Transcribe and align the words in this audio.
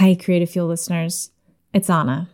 Hi, 0.00 0.14
Creative 0.14 0.48
Fuel 0.48 0.66
listeners. 0.66 1.30
It's 1.74 1.90
Anna. 1.90 2.30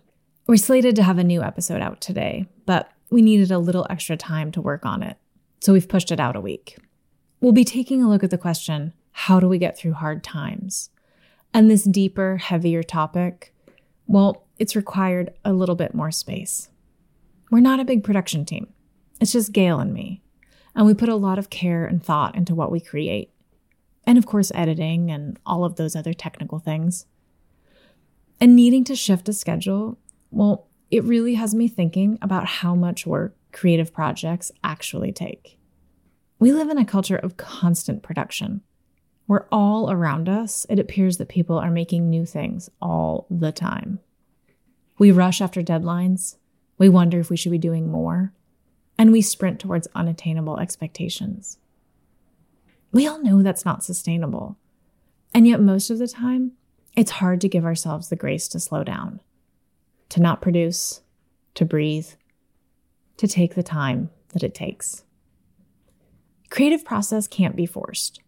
We're 0.46 0.56
slated 0.56 0.94
to 0.94 1.02
have 1.02 1.18
a 1.18 1.24
new 1.24 1.42
episode 1.42 1.82
out 1.82 2.00
today, 2.00 2.46
but 2.64 2.92
we 3.10 3.22
needed 3.22 3.50
a 3.50 3.58
little 3.58 3.88
extra 3.90 4.16
time 4.16 4.52
to 4.52 4.60
work 4.60 4.86
on 4.86 5.02
it, 5.02 5.16
so 5.60 5.72
we've 5.72 5.88
pushed 5.88 6.12
it 6.12 6.20
out 6.20 6.36
a 6.36 6.40
week. 6.40 6.78
We'll 7.40 7.50
be 7.50 7.64
taking 7.64 8.04
a 8.04 8.08
look 8.08 8.22
at 8.22 8.30
the 8.30 8.38
question 8.38 8.92
how 9.10 9.40
do 9.40 9.48
we 9.48 9.58
get 9.58 9.76
through 9.76 9.94
hard 9.94 10.22
times? 10.22 10.90
And 11.52 11.68
this 11.68 11.82
deeper, 11.82 12.36
heavier 12.36 12.84
topic, 12.84 13.52
well, 14.06 14.46
it's 14.60 14.76
required 14.76 15.34
a 15.44 15.52
little 15.52 15.74
bit 15.74 15.92
more 15.92 16.12
space. 16.12 16.68
We're 17.50 17.58
not 17.58 17.80
a 17.80 17.84
big 17.84 18.04
production 18.04 18.44
team, 18.44 18.72
it's 19.20 19.32
just 19.32 19.52
Gale 19.52 19.80
and 19.80 19.92
me. 19.92 20.22
And 20.76 20.86
we 20.86 20.94
put 20.94 21.08
a 21.08 21.16
lot 21.16 21.36
of 21.36 21.50
care 21.50 21.84
and 21.84 22.00
thought 22.00 22.36
into 22.36 22.54
what 22.54 22.70
we 22.70 22.78
create. 22.78 23.32
And 24.04 24.18
of 24.18 24.24
course, 24.24 24.52
editing 24.54 25.10
and 25.10 25.36
all 25.44 25.64
of 25.64 25.74
those 25.74 25.96
other 25.96 26.14
technical 26.14 26.60
things. 26.60 27.06
And 28.40 28.54
needing 28.54 28.84
to 28.84 28.96
shift 28.96 29.28
a 29.28 29.32
schedule, 29.32 29.98
well, 30.30 30.68
it 30.90 31.04
really 31.04 31.34
has 31.34 31.54
me 31.54 31.68
thinking 31.68 32.18
about 32.20 32.46
how 32.46 32.74
much 32.74 33.06
work 33.06 33.34
creative 33.52 33.92
projects 33.92 34.52
actually 34.62 35.12
take. 35.12 35.58
We 36.38 36.52
live 36.52 36.68
in 36.68 36.78
a 36.78 36.84
culture 36.84 37.16
of 37.16 37.38
constant 37.38 38.02
production. 38.02 38.60
We're 39.26 39.46
all 39.50 39.90
around 39.90 40.28
us, 40.28 40.66
it 40.68 40.78
appears 40.78 41.16
that 41.16 41.28
people 41.28 41.58
are 41.58 41.70
making 41.70 42.08
new 42.08 42.26
things 42.26 42.70
all 42.80 43.26
the 43.30 43.50
time. 43.50 44.00
We 44.98 45.10
rush 45.10 45.40
after 45.40 45.62
deadlines. 45.62 46.36
We 46.78 46.88
wonder 46.88 47.18
if 47.18 47.30
we 47.30 47.36
should 47.36 47.52
be 47.52 47.58
doing 47.58 47.90
more. 47.90 48.32
And 48.98 49.12
we 49.12 49.20
sprint 49.22 49.60
towards 49.60 49.88
unattainable 49.94 50.58
expectations. 50.58 51.58
We 52.92 53.06
all 53.06 53.22
know 53.22 53.42
that's 53.42 53.64
not 53.64 53.84
sustainable. 53.84 54.56
And 55.34 55.46
yet, 55.46 55.60
most 55.60 55.90
of 55.90 55.98
the 55.98 56.08
time, 56.08 56.52
it's 56.96 57.10
hard 57.12 57.42
to 57.42 57.48
give 57.48 57.64
ourselves 57.64 58.08
the 58.08 58.16
grace 58.16 58.48
to 58.48 58.58
slow 58.58 58.82
down, 58.82 59.20
to 60.08 60.20
not 60.20 60.40
produce, 60.40 61.02
to 61.54 61.64
breathe, 61.64 62.08
to 63.18 63.28
take 63.28 63.54
the 63.54 63.62
time 63.62 64.10
that 64.32 64.42
it 64.42 64.54
takes. 64.54 65.04
Creative 66.48 66.84
process 66.84 67.28
can't 67.28 67.54
be 67.54 67.66
forced, 67.66 68.20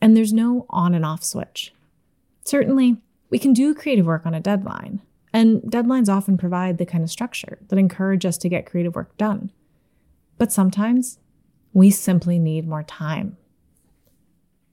and 0.00 0.16
there's 0.16 0.32
no 0.32 0.66
on 0.68 0.94
and 0.94 1.06
off 1.06 1.24
switch. 1.24 1.72
Certainly, 2.44 2.98
we 3.30 3.38
can 3.38 3.54
do 3.54 3.74
creative 3.74 4.04
work 4.04 4.26
on 4.26 4.34
a 4.34 4.40
deadline, 4.40 5.00
and 5.32 5.62
deadlines 5.62 6.10
often 6.10 6.36
provide 6.36 6.76
the 6.76 6.84
kind 6.84 7.02
of 7.02 7.10
structure 7.10 7.58
that 7.68 7.78
encourage 7.78 8.26
us 8.26 8.36
to 8.38 8.48
get 8.48 8.66
creative 8.66 8.94
work 8.94 9.16
done. 9.16 9.50
But 10.36 10.52
sometimes 10.52 11.18
we 11.72 11.90
simply 11.90 12.38
need 12.38 12.68
more 12.68 12.82
time 12.82 13.38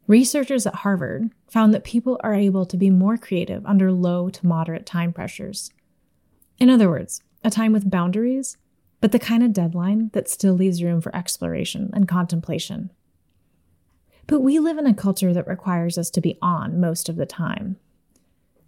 Researchers 0.09 0.65
at 0.65 0.73
Harvard 0.73 1.29
found 1.51 1.71
that 1.71 1.83
people 1.83 2.19
are 2.23 2.33
able 2.33 2.65
to 2.65 2.77
be 2.77 2.89
more 2.89 3.15
creative 3.15 3.63
under 3.63 3.91
low 3.91 4.27
to 4.31 4.47
moderate 4.47 4.83
time 4.83 5.13
pressures. 5.13 5.71
In 6.57 6.67
other 6.67 6.89
words, 6.89 7.21
a 7.43 7.51
time 7.51 7.73
with 7.73 7.91
boundaries, 7.91 8.57
but 9.01 9.11
the 9.11 9.19
kind 9.19 9.43
of 9.43 9.53
deadline 9.53 10.09
that 10.13 10.27
still 10.27 10.55
leaves 10.55 10.81
room 10.81 10.99
for 10.99 11.15
exploration 11.15 11.91
and 11.93 12.07
contemplation. 12.07 12.89
But 14.25 14.39
we 14.39 14.57
live 14.57 14.79
in 14.79 14.87
a 14.87 14.95
culture 14.95 15.31
that 15.31 15.45
requires 15.45 15.95
us 15.95 16.09
to 16.09 16.21
be 16.21 16.39
on 16.41 16.79
most 16.79 17.07
of 17.07 17.15
the 17.15 17.27
time, 17.27 17.77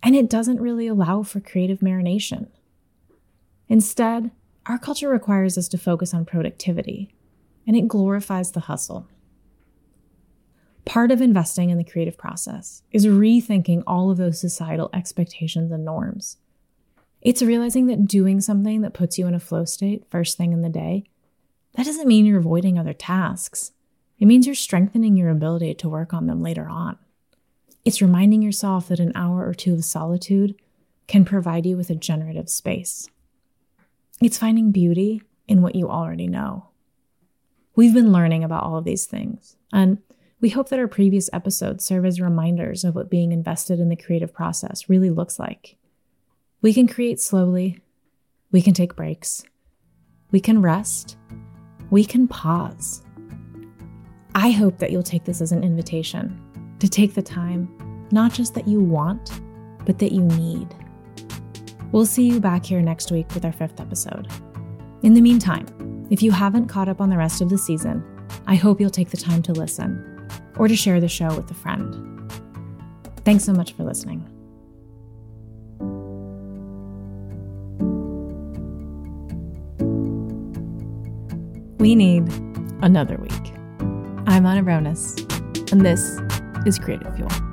and 0.03 0.15
it 0.15 0.29
doesn't 0.29 0.61
really 0.61 0.85
allow 0.85 1.23
for 1.23 1.39
creative 1.39 1.79
marination. 1.79 2.49
Instead, 3.67 4.29
our 4.67 4.77
culture 4.77 5.09
requires 5.09 5.57
us 5.57 5.67
to 5.69 5.79
focus 5.79 6.13
on 6.13 6.23
productivity, 6.23 7.09
and 7.65 7.75
it 7.75 7.87
glorifies 7.87 8.51
the 8.51 8.59
hustle. 8.59 9.07
Part 10.91 11.09
of 11.09 11.21
investing 11.21 11.69
in 11.69 11.77
the 11.77 11.85
creative 11.85 12.17
process 12.17 12.83
is 12.91 13.05
rethinking 13.05 13.81
all 13.87 14.11
of 14.11 14.17
those 14.17 14.41
societal 14.41 14.89
expectations 14.91 15.71
and 15.71 15.85
norms. 15.85 16.35
It's 17.21 17.41
realizing 17.41 17.87
that 17.87 18.07
doing 18.07 18.41
something 18.41 18.81
that 18.81 18.93
puts 18.93 19.17
you 19.17 19.25
in 19.25 19.33
a 19.33 19.39
flow 19.39 19.63
state 19.63 20.03
first 20.09 20.35
thing 20.35 20.51
in 20.51 20.63
the 20.63 20.67
day, 20.67 21.05
that 21.75 21.85
doesn't 21.85 22.09
mean 22.09 22.25
you're 22.25 22.39
avoiding 22.39 22.77
other 22.77 22.91
tasks. 22.91 23.71
It 24.19 24.25
means 24.25 24.45
you're 24.45 24.53
strengthening 24.53 25.15
your 25.15 25.29
ability 25.29 25.75
to 25.75 25.87
work 25.87 26.13
on 26.13 26.27
them 26.27 26.43
later 26.43 26.67
on. 26.67 26.97
It's 27.85 28.01
reminding 28.01 28.41
yourself 28.41 28.89
that 28.89 28.99
an 28.99 29.13
hour 29.15 29.47
or 29.47 29.53
two 29.53 29.75
of 29.75 29.85
solitude 29.85 30.55
can 31.07 31.23
provide 31.23 31.65
you 31.65 31.77
with 31.77 31.89
a 31.89 31.95
generative 31.95 32.49
space. 32.49 33.09
It's 34.21 34.37
finding 34.37 34.71
beauty 34.71 35.21
in 35.47 35.61
what 35.61 35.75
you 35.75 35.89
already 35.89 36.27
know. 36.27 36.67
We've 37.77 37.93
been 37.93 38.11
learning 38.11 38.43
about 38.43 38.63
all 38.63 38.77
of 38.77 38.83
these 38.83 39.05
things, 39.05 39.55
and 39.71 39.99
we 40.41 40.49
hope 40.49 40.69
that 40.69 40.79
our 40.79 40.87
previous 40.87 41.29
episodes 41.31 41.85
serve 41.85 42.03
as 42.03 42.19
reminders 42.19 42.83
of 42.83 42.95
what 42.95 43.11
being 43.11 43.31
invested 43.31 43.79
in 43.79 43.89
the 43.89 43.95
creative 43.95 44.33
process 44.33 44.89
really 44.89 45.11
looks 45.11 45.37
like. 45.37 45.77
We 46.63 46.73
can 46.73 46.87
create 46.87 47.21
slowly, 47.21 47.79
we 48.51 48.61
can 48.63 48.73
take 48.73 48.95
breaks, 48.95 49.43
we 50.31 50.39
can 50.39 50.61
rest, 50.61 51.15
we 51.91 52.03
can 52.03 52.27
pause. 52.27 53.03
I 54.33 54.49
hope 54.49 54.79
that 54.79 54.91
you'll 54.91 55.03
take 55.03 55.25
this 55.25 55.41
as 55.41 55.51
an 55.51 55.63
invitation 55.63 56.41
to 56.79 56.89
take 56.89 57.13
the 57.13 57.21
time, 57.21 58.07
not 58.11 58.33
just 58.33 58.55
that 58.55 58.67
you 58.67 58.79
want, 58.79 59.41
but 59.85 59.99
that 59.99 60.11
you 60.11 60.23
need. 60.23 60.73
We'll 61.91 62.05
see 62.05 62.27
you 62.27 62.39
back 62.39 62.65
here 62.65 62.81
next 62.81 63.11
week 63.11 63.31
with 63.35 63.45
our 63.45 63.51
fifth 63.51 63.79
episode. 63.79 64.27
In 65.03 65.13
the 65.13 65.21
meantime, 65.21 66.07
if 66.09 66.23
you 66.23 66.31
haven't 66.31 66.67
caught 66.67 66.89
up 66.89 66.99
on 66.99 67.09
the 67.09 67.17
rest 67.17 67.41
of 67.41 67.49
the 67.49 67.57
season, 67.57 68.03
I 68.47 68.55
hope 68.55 68.81
you'll 68.81 68.89
take 68.89 69.11
the 69.11 69.17
time 69.17 69.43
to 69.43 69.53
listen 69.53 70.10
or 70.61 70.67
to 70.67 70.75
share 70.75 71.01
the 71.01 71.07
show 71.07 71.35
with 71.35 71.49
a 71.49 71.55
friend. 71.55 72.31
Thanks 73.25 73.43
so 73.43 73.51
much 73.51 73.73
for 73.73 73.83
listening. 73.83 74.19
We 81.79 81.95
need 81.95 82.31
another 82.83 83.17
week. 83.17 83.31
I'm 84.27 84.45
Anna 84.45 84.61
Brones, 84.61 85.71
and 85.71 85.83
this 85.83 86.19
is 86.67 86.77
Creative 86.77 87.15
Fuel. 87.15 87.50